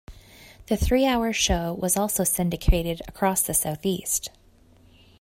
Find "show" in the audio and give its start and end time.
1.31-1.73